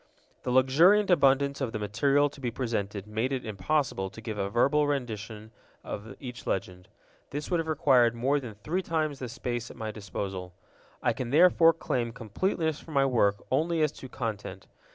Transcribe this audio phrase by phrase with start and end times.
[0.41, 4.49] The luxuriant abundance of the material to be presented made it impossible to give a
[4.49, 5.51] verbal rendition
[5.83, 6.87] of each legend.
[7.29, 10.55] This would have required more than three times the space at my disposal.
[11.03, 14.65] I can therefore claim completeness for my work only as to content.